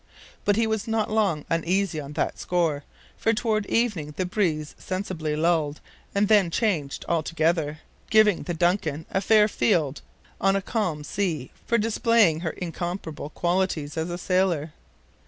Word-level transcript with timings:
But 0.45 0.55
he 0.55 0.65
was 0.65 0.87
not 0.87 1.11
long 1.11 1.45
uneasy 1.47 1.99
on 2.01 2.13
that 2.13 2.39
score, 2.39 2.83
for 3.17 3.33
toward 3.33 3.67
evening 3.67 4.15
the 4.17 4.25
breeze 4.25 4.73
sensibly 4.79 5.35
lulled 5.35 5.79
and 6.15 6.27
then 6.27 6.49
changed 6.49 7.05
altogether, 7.07 7.81
giving 8.09 8.41
the 8.41 8.55
DUNCAN 8.55 9.05
a 9.11 9.21
fair 9.21 9.47
field 9.47 10.01
on 10.41 10.55
a 10.55 10.59
calm 10.63 11.03
sea 11.03 11.51
for 11.67 11.77
displaying 11.77 12.39
her 12.39 12.49
incomparable 12.49 13.29
qualities 13.29 13.95
as 13.95 14.09
a 14.09 14.17
sailor. 14.17 14.73